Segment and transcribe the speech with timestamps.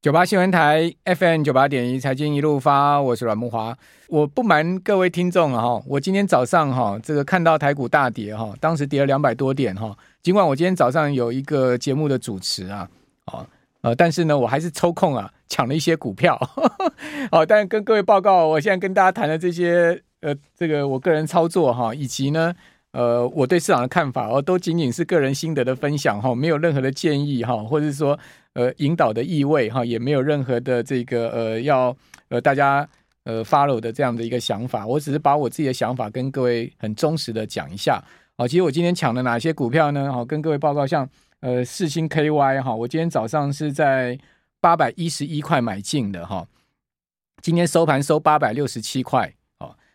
[0.00, 3.76] 九八新闻台 FM 九八点一财经一路发，我是阮木华。
[4.06, 9.98] 我不瞒各位听众啊，哈，我今天早上哈，这个看到台股大跌哈，当时跌了两百多点哈。
[10.22, 12.88] 尽管我今天早上有一个节目的主持啊，
[13.24, 13.44] 啊
[13.80, 16.38] 呃，但是呢，我还是抽空啊抢了一些股票。
[17.32, 22.54] 好， 但是跟各位报告，我现在跟大家谈的这些呃，这个我个人操作哈，以及呢，
[22.92, 28.18] 呃，我对市场的看法哦，都仅仅是个人心得的分享哈，没有任何的建议哈，或者是说。
[28.54, 31.96] 呃，引导的意味哈，也没有任何的这个呃，要
[32.28, 32.88] 呃大家
[33.22, 34.84] 呃 follow 的这样的一个想法。
[34.84, 38.02] 我只是把我自己的想法跟各位很忠实的讲一下。
[38.36, 40.12] 好，其实我今天抢了哪些股票呢？
[40.12, 44.18] 好，跟各位报告，像呃四星 KY 哈，我今天早上是在
[44.60, 46.48] 八百一十一块买进的哈，
[47.40, 49.37] 今天收盘收八百六十七块。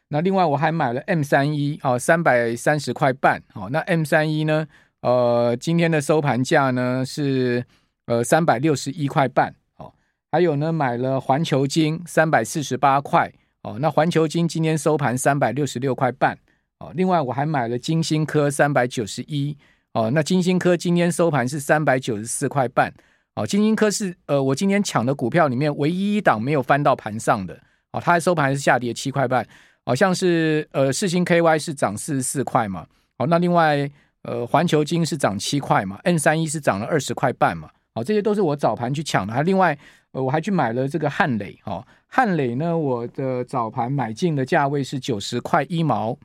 [0.09, 3.41] 那另外我还买了 M 三一哦，三百三十块半。
[3.53, 4.67] 哦，那 M 三一呢，
[5.01, 7.65] 呃，今天的收盘价呢是。
[8.05, 9.93] 呃，三百六十一块半，哦，
[10.29, 13.31] 还有呢，买了环球晶三百四十八块，
[13.61, 16.37] 哦，那环球晶今天收盘三百六十六块半，
[16.79, 19.57] 哦，另外我还买了金星科三百九十一，
[19.93, 22.93] 哦，那金星科今天收盘是三百九十四块半，
[23.35, 27.57] 哦，金星科是呃我今天抢的股票里面唯一一档没有翻到盘上的，
[27.93, 29.47] 哦，它的收盘是下跌七块半，
[29.85, 33.89] 好像是呃世星 KY 是涨四十四块嘛，哦，那另外
[34.21, 37.69] 呃环球金是涨七块嘛，N 三一是涨了二十块半嘛。
[37.95, 39.31] 好，这些都是我早盘去抢的。
[39.31, 39.77] 还另外，
[40.13, 41.59] 呃，我还去买了这个汉磊。
[41.65, 46.17] 哦，汉磊呢，我的早盘买进的价位是九十块一毛。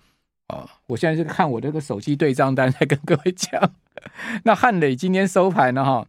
[0.48, 3.70] 哦，我现在是看我这个手机对账单在跟各位讲。
[4.44, 6.06] 那汉磊今天收盘呢，哈，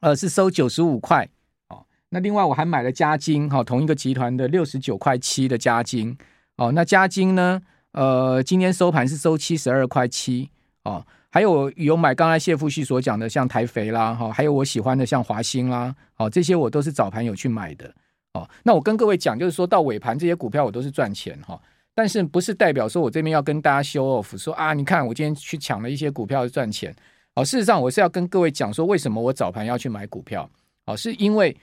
[0.00, 1.28] 呃，是收九十五块。
[1.68, 6.16] 哦，那另外我还买了嘉金，哈，同一个集团的六十九块七的嘉金。
[6.62, 7.60] 哦，那嘉金呢，
[7.90, 10.48] 呃，今天收盘是收七十二块七。
[10.84, 11.04] 哦。
[11.28, 17.90] 还有有买刚才谢富旭所讲的像台肥啦，哈，还有我喜欢的像华兴啦，哦，这些我都是早盘有去买的，
[18.34, 21.58] 哦，那我跟各位讲，就是说到尾盘这些股票我都是赚钱哈，
[21.94, 26.94] 但是不是代表说我这边要跟大家 show off 说啊，你看我今天去抢了一些股票赚钱，
[27.34, 30.46] 哦，事实上我是要跟各位讲说为什么我早盘要去买股票，
[30.84, 31.56] 哦，是因为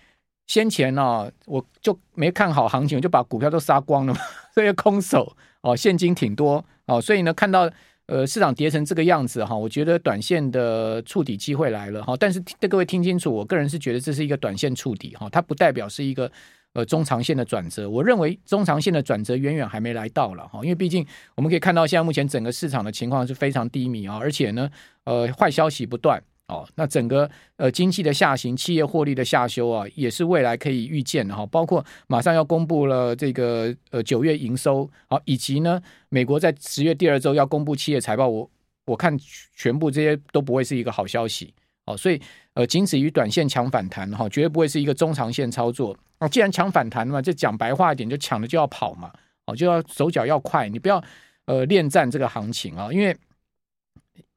[0.50, 4.20] 先前呢我就没看好行情，我就把股票都杀光了嘛，
[4.54, 7.72] 所以空手哦，现金挺多哦，所以呢看到。
[8.12, 12.18] 呃，市场跌成这个样子哈，我觉得短线的触底机会来了哈。
[12.20, 16.32] 但是各位听清楚，我个人是觉得这是一个短线触底哈，它不代表是一个
[16.74, 17.88] 呃中长线的转折。
[17.88, 21.06] 我认为中长线的转折远远还没来到了哈，因为毕竟
[21.36, 24.68] 我们可以看到现在目前整个市场的情况是非常低迷啊，而且呢，
[25.04, 26.20] 呃，坏消息不断。
[26.50, 31.46] 哦，那整个呃经济的下行，企业获利的下修啊，也是未来可以预见的哈。
[31.46, 35.80] 包括马上要公布了这个呃九月营收，好，以及呢
[36.10, 38.50] 美国在十月第二周要公布企业财报，我
[38.86, 39.16] 我看
[39.56, 41.54] 全部这些都不会是一个好消息。
[41.86, 42.20] 哦，所以
[42.56, 45.96] 呃仅止于短线抢反弹哈，绝对不会是一个中长线操作。
[46.18, 49.12] 哦，既然抢反弹嘛，就讲白话一点，就抢了就要跑嘛。
[49.46, 51.04] 哦，就要手脚要快，你不要
[51.46, 53.16] 呃恋战这个行情啊，因为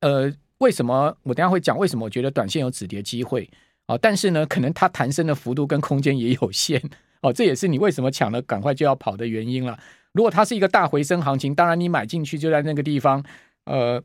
[0.01, 0.31] 呃。
[0.63, 1.77] 为什么我等下会讲？
[1.77, 3.51] 为什么我觉得短线有止跌机会
[3.87, 3.99] 啊？
[3.99, 6.81] 但是呢，可能它弹升的幅度跟空间也有限
[7.21, 7.33] 哦。
[7.35, 9.77] 这也是你为什么抢了赶快就要跑的原因了。
[10.13, 13.21] 如果它是一个大回升行情，当然你买进去就在那个地方，
[13.65, 14.01] 呃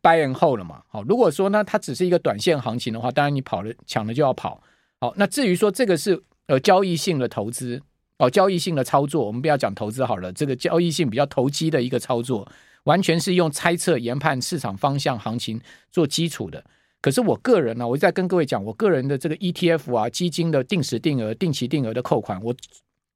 [0.00, 0.84] ，buy and hold 了嘛。
[0.86, 4.62] 好，如果说呢，它只是一个短线行情的话，当然你跑了抢了就要跑。
[5.00, 7.82] 好，那至于说这个是呃交易性的投资
[8.18, 12.46] 哦，交易性的操作，我们不要讲投资好了，这个交易性比较投机的一个操作。
[12.88, 15.60] 完全是用猜测研判市场方向行情
[15.92, 16.64] 做基础的。
[17.02, 22.54] 可是我个人呢、啊，我再跟各位讲，我个人的这个 ETF 啊，基金的定时定额、定期定额的扣款，我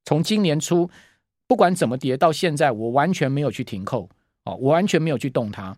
[0.05, 0.91] 从今年初
[1.49, 4.09] 不管怎么跌到现在，我完全没有去停扣
[4.45, 5.75] 哦，我完全没有去动它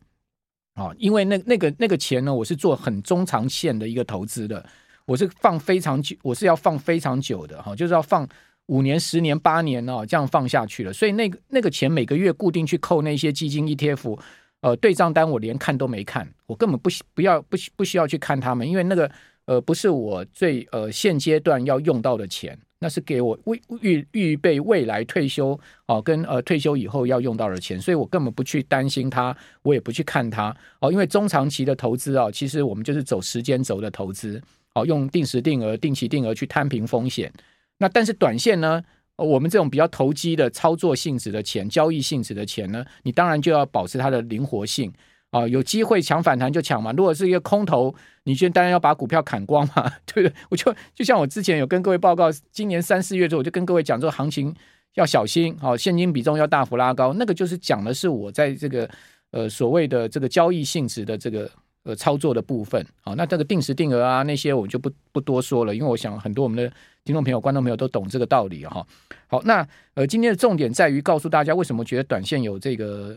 [0.75, 4.67] 哦，因为那那个那个钱呢，我是做很中长线的一个投资的，
[5.07, 8.29] 我是放非常久，我是要放非常久的哈，就是要放。
[8.67, 14.19] 五年、十年、八年哦，这样放下去了，所以那个那个钱每个月固定去扣那些基金 ETF，
[14.61, 19.11] 呃，对账单我连看都没看，我根本不不要不不需要去看他们，因为那个
[19.45, 34.43] 呃不是我最呃现阶段要用到的钱，那是给我未预预备未来退休哦、跟呃退休以后要用到的钱，所以我根本不去担心它，我也不去看它哦、因为中长期的投资啊、其实我们就是走时间轴的投资
[34.75, 37.31] 哦、用定时定额、定期定额去摊平风险。
[37.79, 38.83] 那但是短线呢，
[39.17, 44.93] 我们这种比较投机的操作性质的钱，交易性质的钱呢，你当然就要保持它的灵活性
[45.31, 46.93] 啊、有机会抢反弹就抢嘛。
[46.93, 47.93] 如果是一个空头，
[48.23, 50.33] 你就当然要把股票砍光嘛， 对不对？
[50.49, 54.55] 我就就像我之前有跟各位报告，今年三四月之后，我就跟各位讲，这个行情
[54.95, 57.13] 要小心，好、哦，现金比重要大幅拉高。
[57.15, 58.89] 那个就是讲的是我在这个
[59.33, 61.51] 呃所谓的这个交易性质的这个
[61.85, 62.85] 呃操作的部分。
[63.01, 66.71] 好，那这个定时定额啊那些我就不不多说了，因为我想很多我们的
[67.05, 68.85] 听众朋友、观众朋友都懂这个道理哈。
[69.29, 73.17] 好，那呃今天的重点在于告诉大家为什么觉得短线有这个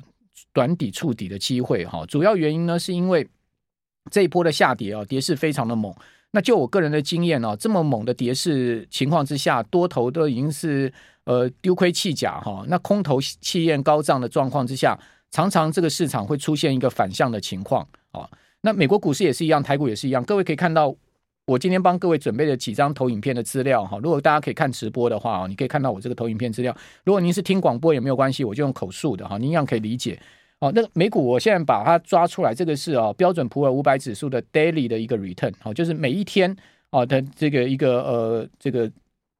[0.53, 2.05] 短底触底的机会哈。
[2.05, 3.27] 主要原因呢是因为
[4.11, 5.93] 这一波的下跌啊，跌势非常的猛。
[6.31, 10.91] 那就我个人的经验啊，这么猛的跌势情况之下，多头都已经是
[11.23, 12.65] 呃丢盔弃甲哈。
[12.67, 14.99] 那空头气焰高涨的状况之下，
[15.31, 18.29] 常常这个市场会出现一个反向的情况啊。
[18.67, 20.21] 那美国股市也是一样，台股也是一样。
[20.25, 20.93] 各位可以看到，
[21.45, 23.97] 我今天帮各位准备了几张投影片的资料哈。
[24.03, 26.75] 如果大家可以看直播的话啊，你可以看到我这个投影片资料。
[27.05, 30.19] 如果您是听广播也没有关系，我就用口述的哈，您一样可以理解。
[30.59, 36.53] 哦，那美股我现在把它抓出来，这个是哦标准普尔五百指数的 daily 的一个 return，好，就是每一天
[36.89, 38.91] 啊的这个一个呃这个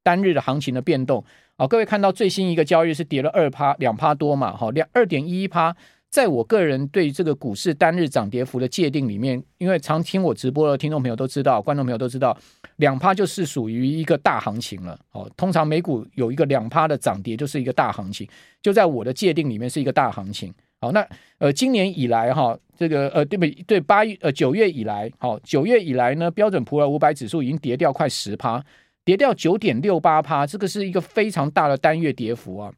[0.04, 1.22] 单日的行情的变动。
[1.58, 5.76] 好，各位看到最新一个交易是跌了二趴两趴多嘛，好，两二点一一趴。
[6.10, 12.36] 在我个人对这个股市单日涨跌幅的界定里面，因为常听我直播的听众朋友都知道，观众朋友都知道，
[12.78, 14.98] 两趴就是属于一个大行情了。
[15.12, 18.28] 哦，通常美股有一个两趴的涨跌就是一个大行情，
[18.62, 20.54] 就在我的界定里面是一个大行情。
[20.80, 21.06] 好，那
[21.40, 23.80] 呃，今年以来哈，这个呃，对不对？
[23.80, 28.64] 八月呃，九月以来，好，九月以来呢，标准普尔五百指数已经跌掉快十趴，
[29.04, 32.72] 跌掉九点六八趴，这个是一个非常大的单月跌幅啊。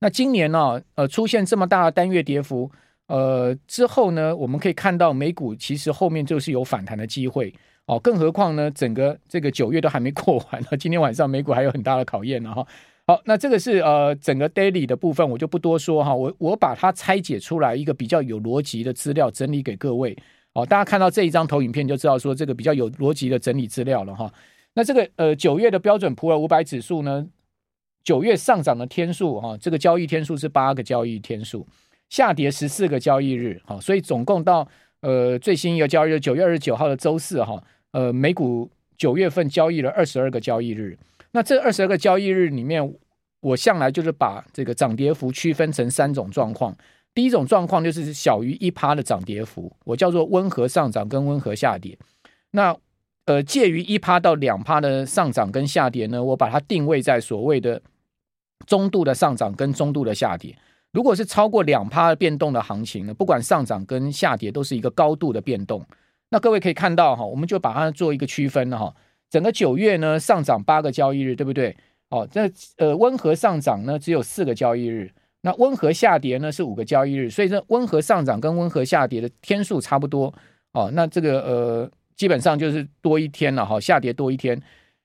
[0.00, 2.70] 那今年呢，呃，出现这么大的单月跌幅，
[3.06, 7.54] 呃，之后呢，我们可以看到美股其实后面就是有反弹的机会
[7.84, 8.00] 哦。
[8.00, 12.66] 更何况呢，整个这个九月都还没过完呢， 今天晚上美股还有很大的考验呢哈。
[13.06, 16.14] 好，那这个是呃整个 daily 的部分，我就不多说哈。
[16.14, 20.16] 我我把它拆解出来一个比较有逻辑的资料整理给各位。
[20.54, 24.32] 好，大家看到这一张投影片就知道说这个比较有逻辑的整理资料了哈。
[24.74, 27.26] 那这个呃九月的标准普尔五百指数呢，
[28.02, 31.66] 九月上涨的天数哈，这个交易天数是八个交易天数，
[32.08, 33.60] 下跌十四个交易日。
[33.64, 34.66] 好，所以总共到
[35.00, 37.62] 呃最新一个交易日九月二十九号的周四哈，
[37.92, 40.98] 呃美股九月份交易了二十二个交易日。
[41.32, 42.94] 那这二十二个交易日里面，
[43.40, 46.76] 我向来就是把这个涨跌幅区分成三种状况。
[47.14, 51.96] 第一种状况就是小于一趴的涨跌幅，我叫做温和上涨跟温和下跌。
[52.52, 52.76] 那
[53.30, 57.80] 呃，介于一趴到两趴的上涨跟下跌呢，我把它定位在所谓的
[58.66, 60.58] 中度的上涨跟中度的下跌。
[60.90, 65.86] 如果是超过两趴的变动的行情呢，不管上涨跟下跌都是一个高度的变动。
[66.30, 68.92] 那各位可以看到哈，我们就把它做一个区分了哈。
[69.30, 71.76] 整个九月呢，上涨八个交易日，对不对？
[72.08, 75.08] 哦，这呃温和上涨呢只有四个交易日，
[75.42, 80.34] 那温和下跌呢是五个交易日，所以这温和上涨跟温和下跌的天数差不多
[80.72, 80.90] 哦。
[80.92, 84.60] 那这个呃基本上就是多一天了哈，下跌多一天，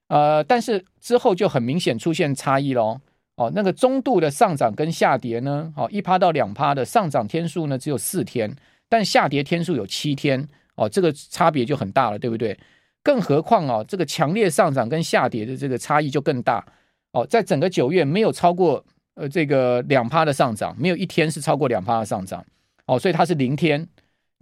[0.09, 2.99] 呃，但是之后就很明显出现差异喽。
[3.37, 8.53] 哦，那个中度的上涨跟下跌呢，哦一趴到两趴的上涨天数呢只有四天，
[8.89, 10.45] 但下跌天数有七天，
[10.75, 12.59] 哦，这个差别就很大了，对不对？
[13.01, 16.65] 更何况哦，这个强烈上涨跟下跌的这个差异就更大
[17.13, 18.83] 哦，在整个九月没有超过
[19.13, 22.45] 呃这个两趴的上涨，没有一天是超过两趴的上涨
[22.87, 23.87] 哦，所以它是零天。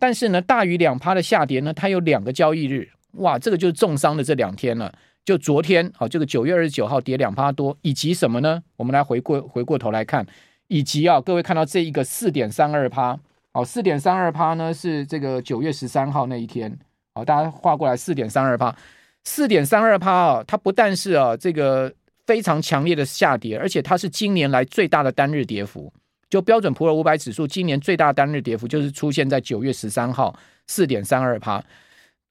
[0.04, 4.94] 但是呢，大于两趴的下跌呢，它有两个交易日，哇，这个就是重伤的这两天了。
[5.24, 8.62] 就昨天哦，这个九月二十九号跌两趴多，以及什么呢？
[8.76, 10.28] 我们来回过回过头来看，
[10.68, 13.18] 以及啊，各位看到这一个四点三二趴，
[13.54, 16.78] 哦，四点三二趴呢是这个九月十三号那一天。
[17.16, 18.76] 好，大家画过来四点三二趴，
[19.24, 21.90] 四点三二趴啊，它不但是啊这个
[22.28, 25.94] 非常强烈的下跌，而且它是今年来最大的单日跌幅。
[26.34, 30.36] 就标准普尔五百指数今年最大单日跌幅，就是出现在九月十三号
[30.66, 31.64] 四点三二趴。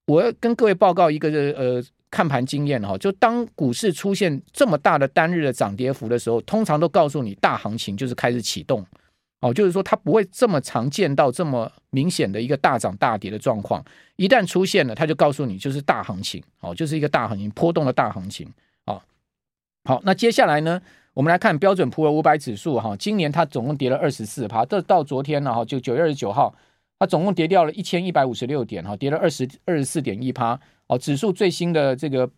[0.06, 1.80] 我要跟各位报告一个呃
[2.10, 8.84] 看盘经验哈，就当股市出现这么大的单日的涨跌幅的时候，通常都告诉你大行情就是开始启动。
[9.38, 13.84] 哦，就是说它不会这么常见到这么明显的一个大涨大跌的状况，
[14.16, 18.52] 一旦出现了，它就告诉你就是大行情，哦，就是一个大行情波动的大行情，
[18.86, 19.00] 哦，
[19.84, 20.82] 好，那接下来呢，
[21.14, 26.54] 我们来看标准普尔五百指数，哈，今年它总共跌了二十四趴，这到昨天呢，哈，就九月二十九号，
[26.98, 32.28] 它总共跌掉了一千一百五十六点，哈，跌了二十二十四点一趴，哦，指数最新的这个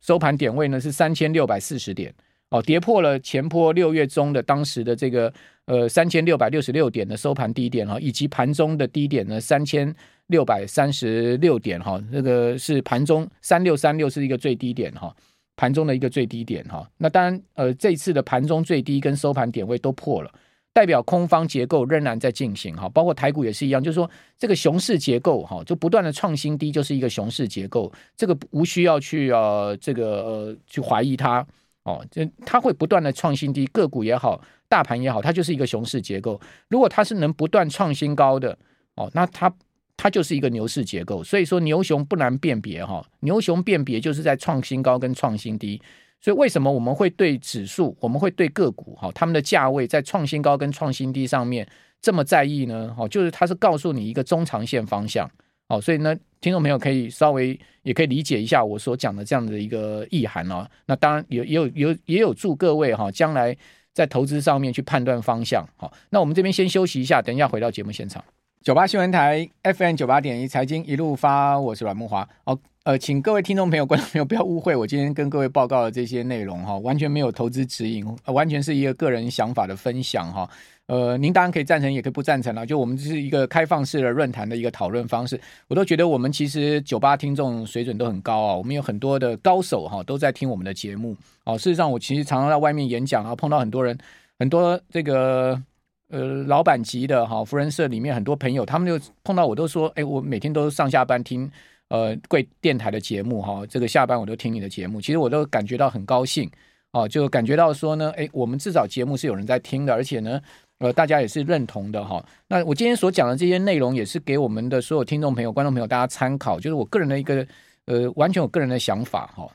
[0.00, 2.14] 收盘点位呢是三千六百四十点。
[2.50, 5.30] 哦，跌破了前波六月中的当时的这个
[5.66, 9.94] 呃三千六百六十六点的收盘低点哈，以及盘中的低点呢三千
[10.28, 15.14] 六百三十六点哈，这个是盘中三六三六是一个最低点哈，
[15.58, 16.88] 盘中的一个最低点哈。
[16.98, 20.30] 那当然呃这次的盘中最低跟收盘点位都破了，
[20.72, 31.44] 代表空方结构仍然在进行哈，包括台股也是一样，就是说这个熊市结构哈，就不断的创新低就是一个熊市结构，这个无需要去呃这个呃去怀疑它。
[31.84, 34.38] 哦，就它会不断的创新低，个股也好，
[34.68, 36.38] 大盘也好，它就是一个熊市结构。
[36.68, 38.58] 如果它是能不断创新高的，
[38.96, 39.50] 哦，那它
[39.98, 41.22] 它就是一个牛市结构。
[41.22, 45.78] 所以说牛熊不难辨别哈，牛熊辨别就是在创新高跟创新低。
[46.20, 51.68] 所以为什么我们会对指数，我们会对个股哈，他们的价位在创新高跟创新低上面
[52.00, 52.92] 这么在意呢？
[52.96, 55.30] 哈，就是它是告诉你一个中长线方向。
[55.68, 60.66] 好，所以呢，听众朋友可以稍微也可以理解一下我所讲的这样的一个意涵哦。
[60.86, 63.56] 那当然也也有有也有助各位哈，将来
[63.92, 65.64] 在投资上面去判断方向。
[65.76, 68.24] 好，那我们这边先休息一下，等一下回到节目现场。
[68.62, 72.28] 九八新闻台 FM 九八点一财经一路发，我是阮慕华。
[72.44, 72.58] 哦。
[72.84, 80.48] 呃，请各位听众朋友、观众朋友不要误会，我今天跟各位报告的这些内容哈，完全没有投资指引，呃完全是一个个人想法的分享哈。
[80.86, 82.64] 呃，您当然可以赞成，也可以不赞成啦。
[82.64, 85.38] 就我们这是一个开放式的论坛的一个讨论方式，
[85.68, 91.14] 我都觉得我们其实九八听众水准都很高啊，我们有很多的高手哈，都在听我们的节目。
[91.44, 93.96] 哦，事实上我其实常常在外面演讲啊，碰到很多人，
[94.38, 95.62] 很多这个
[96.08, 101.50] 呃老板级的哈，福人社里面很多朋友，他们就碰到我都说，哎，我每天都上下班听。
[101.90, 106.46] 呃，贵电台的节目哈，这个下班我都听你的节目，其实我都感觉到很高兴
[106.92, 110.38] 哦，就感觉到说呢，诶，我们至少节目是有人在听的，而且呢，
[110.80, 112.22] 呃，大家也是认同的哈。
[112.46, 117.46] 那我今天所讲的这些内容，也是给我们的所有听众朋友、观众朋友大家参考，就是我个人的一个
[117.86, 119.50] 呃，完全我个人的想法哈。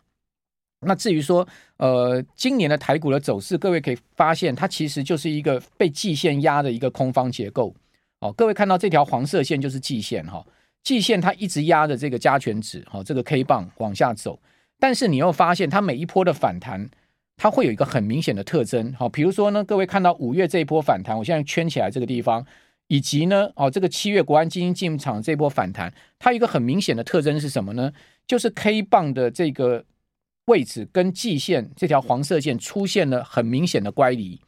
[0.85, 1.47] 那至于说，
[1.77, 7.73] 呃，今年的台股的走势，各位可以发现，它其实就是一个被季线压的一个空方结构
[8.19, 8.31] 哦。
[8.33, 10.45] 各位看到这条黄色线就是季线哈。
[10.83, 14.37] 季线它一直压着这个加权值，哈，这个 K 棒往下走，
[14.79, 16.89] 但是你又发现它每一波的反弹，
[17.37, 22.45] 它会有一个很明显的特征，好，比如说呢，各位看到五月这一波反弹，我现在圈起来这个地方，
[22.87, 27.89] 以及呢，哦，这个七月国安基金进场这波反弹，它一个很明显的特征是什么呢？
[28.27, 29.85] 就是 K 棒的这个
[30.45, 34.41] 位置跟季线这条黄色线出现了很明显的乖离，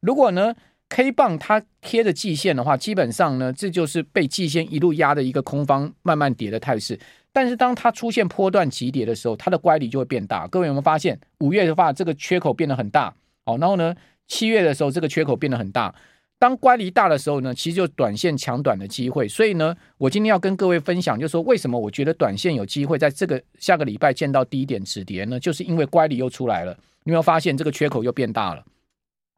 [0.00, 0.54] 如果呢
[0.88, 6.98] ？K 棒它贴着季线的话，基本上呢，这就是被季线一路压的一个空方慢慢跌的态势。
[7.32, 10.48] 但是当它出现波段急跌的时候，它的乖离就会变大。
[10.48, 13.14] 各位有没有发现，五月的话这个缺口变得很大，
[13.44, 13.94] 好，然后呢，
[14.26, 15.94] 七月的时候这个缺口变得很大。
[16.40, 19.28] 当乖离大的时候呢，其实就短线抢短的机会。
[19.28, 25.38] 所以呢，我今天要跟各位分享，就是说为什么我觉得短线有机会在这个下个礼拜见到低点止跌呢？
[25.38, 26.72] 就是因为乖离又出来了。
[27.04, 28.64] 你有没有发现这个缺口又变大了？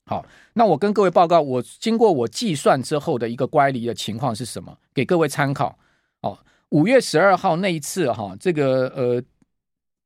[0.06, 4.78] 好，那我跟各位报告，我经过我计算之后的一个乖离的情况是什么？
[4.94, 5.76] 给各位参考。
[6.20, 9.20] 哦，五月十二号那一次哈，这个呃，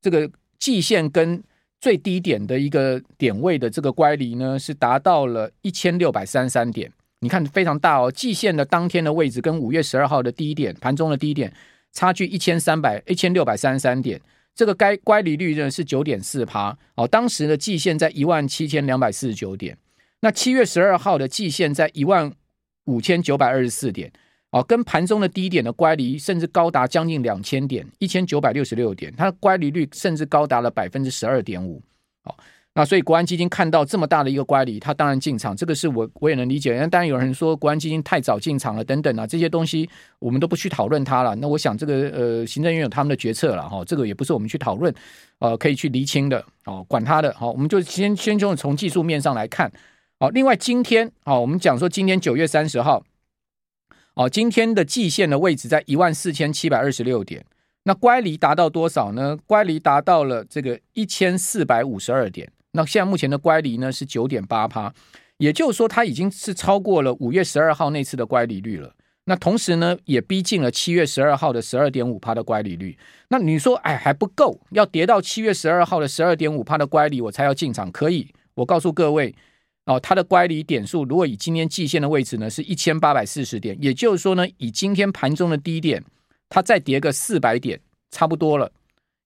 [0.00, 1.42] 这个季线跟
[1.80, 6.90] 最低点的一个点位的这个乖离呢，是达到了一千六百三十三点。
[7.20, 11.52] 你看非常大哦，季线的当天的位置跟五月十二号的低点盘中的低点
[11.92, 14.20] 差距一千三百一千六百三十三点。
[14.54, 16.76] 这个该乖离率呢是九点四趴。
[16.94, 19.76] 哦，当时的季线在一万七千两百四十九点。
[20.20, 22.32] 那七月十二号的季线在一万
[22.84, 24.12] 五千九百二十四点，
[24.56, 31.82] 哦，跟盘中的低点的乖离甚至高达将近两千点，一千九百六十六点，它的乖离率甚至高达了百分之十二点五，
[32.24, 32.34] 哦，
[32.72, 36.74] 那所以国安基金看到这么大的一个乖离，它当然进场，这个是我我也能理解。
[36.78, 39.86] 那当然有人说国安基金太早进场了等等啊，这些东西
[40.20, 41.36] 我们都不去讨论它了。
[41.36, 44.94] 那我想这个呃，行政院有他们的决策了哈，这个也不是我们去讨论，
[45.40, 49.70] 呃，可以去厘清的，哦，管他的，好，我们就先先从从技术面上来看。
[50.18, 53.04] 好，另外今天，好，我们讲说今天九月三十号，
[54.16, 57.44] 哦，今天的季线的位置在一万四千七百二十六点，
[57.82, 59.36] 那乖离达到多少呢？
[59.46, 64.90] 乖离达到了这个一千四百五十二点，那现在目前的乖离呢是九点八趴，
[65.36, 68.94] 也就是说它已经是超过了五月十二号那次的乖离率了。
[69.26, 72.96] 那同时呢，也逼近了七月十二号的十二点五趴的乖离率。
[73.28, 77.92] 那你说，哎，还不够，要跌到七月十二号的十二点五趴的乖离，我才要进场？
[77.92, 79.34] 可以，我告诉各位。
[79.86, 86.04] 哦，它的乖离点数，如果以今天季线的位置呢，是一千八百四十点，也就是说呢，以今天盘中的低点，
[86.48, 88.70] 它再跌个四百点，差不多了。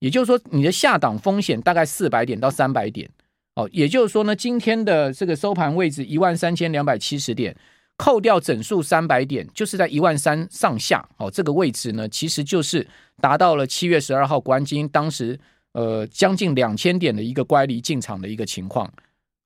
[0.01, 3.09] 也就是说，你的下档风险大概四百点到三百点。
[3.55, 7.57] 哦，也就是说呢，今天的这个收盘位置一万三千两百七十点，
[7.97, 11.07] 扣掉整数三百点，就是在一万三上下。
[11.17, 12.87] 哦，这个位置呢，其实就是
[13.21, 15.39] 达到了七月十二号国安基金当时
[15.73, 18.91] 呃将近两千点的一个乖离进场的一个情况。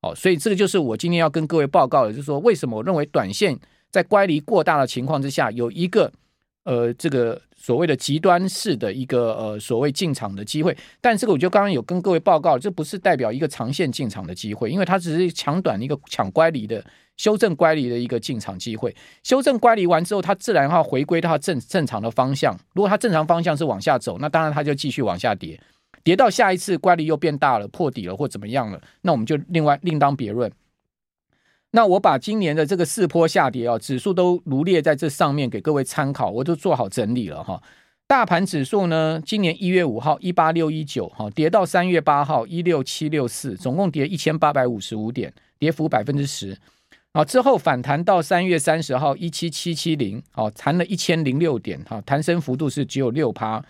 [0.05, 3.59] 哦，所以这个就是我今天要跟各位报告的，就是说为什么我认为短线
[3.91, 6.13] 在乖离过大的情况之下，有一个
[6.65, 10.77] 呃这个所谓的极端式的一个呃所谓进场的机会。
[11.01, 16.85] 但这个我就刚刚有跟各位报告，这不是代表一个长线进场的机会，因为它只是抢短一个抢乖离的
[17.17, 18.95] 修正乖离的一个进场机会。
[19.23, 22.55] 修正乖离完之后，它自然要回归到正正常的方向。
[22.75, 25.59] 如果它正常方向是往下走，那当然它就继续往下跌。
[26.05, 30.53] 跌到下一次乖离又变大了，破底了或怎么样了，那我们就另外另当别论。
[31.71, 37.61] 那我把今年的这个四波下跌啊，指数都罗列在这上面给各位参考，我都做好整理了哈。
[38.07, 46.57] 大盘指数呢，今年一月五号一八六一九，哈，跌到三月八号一六七六四，总共跌一千八百五十五点，跌幅百分之十。
[47.13, 53.65] 啊，之后反弹到三月三十号一七七七零，哦，弹了一千零六点，哈，弹升幅度是只有六趴。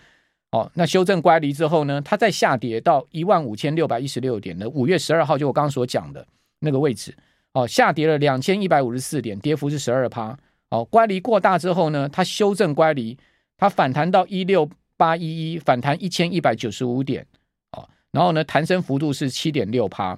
[0.55, 6.25] 哦，那修正乖离之后呢，它再下跌到一万五千六百一十六点的五月十二号，就我刚刚所讲的
[6.59, 7.13] 那个位置，
[7.51, 10.37] 哦，下跌了两千一百五十四点，跌幅是十二趴。
[10.69, 13.17] 哦，乖离过大之后呢，它修正乖离。
[13.57, 17.25] 它反弹到一六八一一，反弹一千一百九十五点，
[17.71, 20.17] 哦，然后呢，弹升幅度是七点六趴。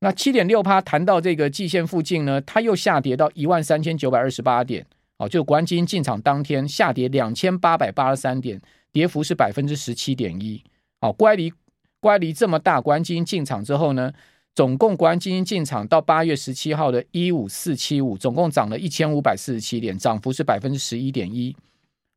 [0.00, 4.84] 那七点六趴弹到这个季线附近呢，它又下跌到一万三千九百二十八点，
[5.18, 8.60] 哦，就国安基金进场当天下跌两千八百八十三点，
[8.92, 10.62] 跌幅是百分之十七点一。
[11.00, 11.52] 哦，乖离
[12.00, 14.12] 乖离这么大，关基金进场之后呢，
[14.54, 21.54] 总共关基金进场到八月十七号的一五四七五，总共涨了一千五百四十七点，涨幅是百分之十一点一。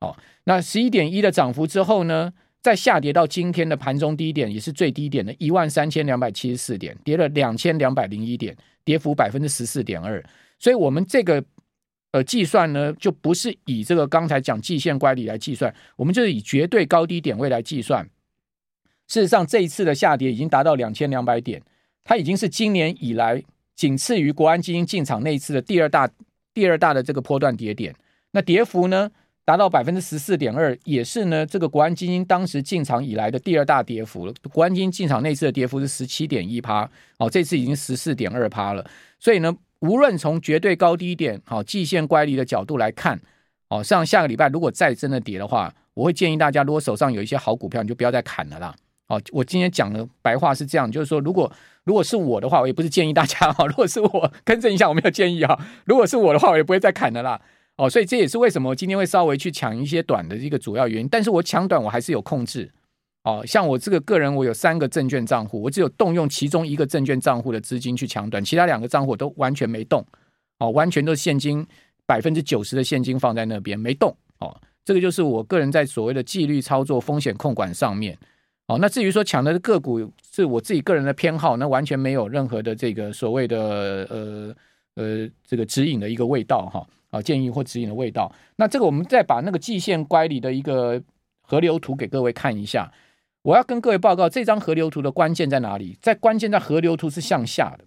[0.02, 10.24] 哦，那十一点一的涨幅之后呢，再下跌到今天的盘中低点，也是最低点的一万三千两百七十四点，跌了两千两百零一点，跌幅百分之十四点二。
[10.60, 11.44] 所以，我们这个
[12.16, 18.10] 呃计算呢，就不是以这个刚才讲季线乖离来计算，我们就是以绝对高低点位来计算。
[19.10, 21.62] 事实上，这一次的下跌已经达到两千两百点，
[22.06, 23.44] 它已经是今年以来
[23.76, 26.10] 仅次于国安基金进场那一次的第二大
[26.54, 27.94] 第二大的这个波段跌点。
[28.32, 29.12] 那跌幅呢？
[29.44, 34.34] 达到百分之十四点二，也是呢，这个国安基金当时进场以来的第二大跌幅了。
[34.52, 38.84] 国安基金进场那次的跌幅是十七点一趴，哦，这次已经十四点二趴了。
[39.20, 43.20] 所以呢，无论从绝对高低点，好、季线乖离的角度来看，
[43.70, 48.76] 哦，像下个礼拜如果再真的跌的话，我会建议大家，如果手上有一些好股票，你就不要再砍了啦。
[49.08, 51.52] 哦，我今天讲的白话是这样，就是说，如果
[51.84, 57.40] 如果是我的话，我也不是建议大家哈，如果是我更正一下，我没有建议哈，如果是我的话，我也不会再砍了啦。
[57.78, 61.08] 哦，所以这也是为什么我今天会稍微去抢一些短的一个主要原因。
[61.08, 62.72] 但是我抢短我还是有控制。
[63.26, 70.06] 哦，像我这个个人，我有三个证券账户，我只有动用其中一个证券账户的资金去抢短，其他两个账户都完全没动。
[70.60, 71.66] 哦，完全都是现金，
[72.06, 74.16] 百分之九十的现金放在那边没动。
[74.38, 78.16] 哦，这个就是我个人在所谓的纪律操作、风险控管上面。
[78.68, 84.56] 哦，那至于说抢的个股是我自己个人的偏好，那完全没有任何的这个所谓的呃
[84.96, 86.88] 呃这个指引的一个味道哈。
[87.10, 88.32] 啊，建议或指引的味道。
[88.56, 91.02] 那这个我们再把那个季线乖离的一个
[91.42, 92.92] 河流图给各位看一下。
[93.46, 95.96] 我要跟各位报告，这张河流图的关键在哪里？
[96.02, 97.86] 在关键在河流图是向下的。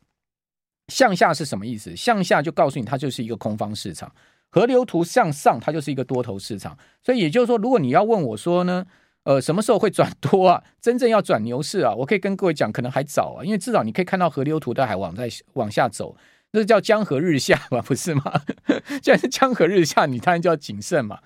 [0.86, 1.96] 向下是什么意思？
[1.96, 4.10] 向下就告诉你它就是一个空方市场。
[4.50, 6.78] 河流图向上，它就是一个多头市场。
[7.02, 8.86] 所以也就是说，如果你要问我说呢，
[9.24, 10.62] 呃，什么时候会转多啊？
[10.80, 11.92] 真正要转牛市啊？
[11.92, 16.16] 我可以跟各位讲，可能还早啊，因为至少你可以看到河流图它还往在往下走。
[16.52, 18.42] 这叫江河日下嘛，不是吗？
[19.02, 21.18] 既然是江河日下，你当然就要谨慎嘛。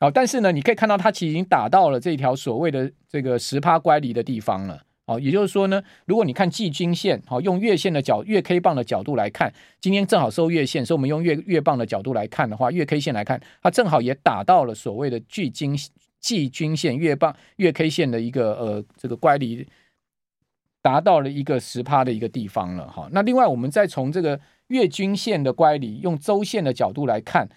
[0.00, 4.82] 好，但是呢，你可以看到它其实已经打到了这条所谓的这个十趴乖离的地方了。
[5.06, 15.76] 哦，也就是说呢，如果你看季均线，好，用月线的角月 K 棒的角度来看，今天正好收月线，所以我们用月月棒的角度来看的话，月 K 线来看，它正好也打到了所谓的季均
[16.20, 19.66] 季均线月棒月 K 线的一个呃这个乖离，
[20.82, 22.86] 达到了一个十趴的一个地方了。
[22.88, 24.38] 哈，那另外我们再从这个。
[24.68, 27.48] 月均线的乖离，用周线的角度来看，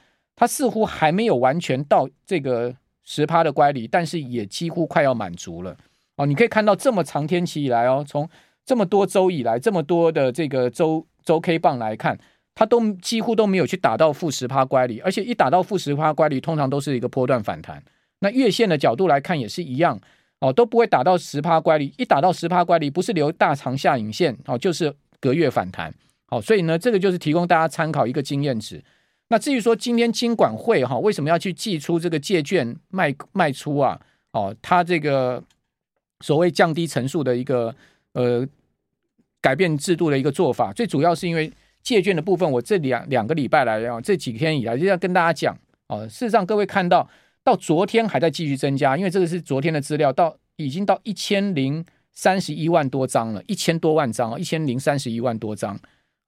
[0.42, 5.78] 它似乎还没有完全到这个十趴的乖离，但是也几乎快要满足了。
[6.16, 8.28] 哦，你可以看到这么长天期以来哦，从
[8.66, 12.18] 这么多周以来，这么多的这个周周 K 棒来看，
[12.56, 17.84] 它都几乎都没有去打到负十趴乖离，而且一打到负十趴乖离，通常都是一个波段反弹。
[18.22, 20.02] 那月线的角度来看也是一样，
[20.40, 25.94] 哦，都不会打到十趴乖离，一打到十趴乖离，不是留大长下影线，哦，就是隔月反弹。
[26.26, 28.84] 好，所以呢，这个就是提供大家参考一个经验值。
[29.32, 33.98] 那至于说今天金管会哈，为什么要去寄出这个借券卖卖出啊？
[34.34, 35.42] 哦，它这个
[36.20, 37.74] 所谓降低层数的一个
[38.12, 38.46] 呃
[39.40, 41.50] 改变制度的一个做法，最主要是因为
[41.82, 46.06] 借券的部分，我这两两个礼拜来啊，这几天以来就要跟大家讲哦。
[46.10, 47.10] 事实上，各位看到
[47.42, 55.80] 到昨天还在继续增加，因为这个是昨天的资料，到已经到一千零三十一万多张了，一千多万张，一千零三十一万多张。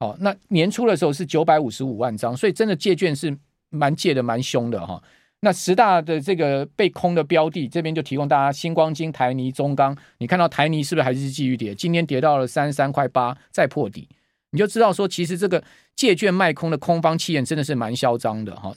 [0.03, 3.35] 哦，那年初的时候是九百五十五万张，所以真的借券是
[3.69, 5.01] 蛮借的蛮凶的哈。
[5.39, 9.95] 那十大的这个被空的标的，这边就提供大家：星光金、台泥、中钢。
[10.19, 11.75] 你看到台泥是不是还是继续跌？
[11.75, 14.07] 今天跌到了三十三块八，再破底，
[14.51, 15.61] 你就知道说，其实这个
[15.95, 18.71] 借券卖空的空方气焰真的是蛮嚣张的哈。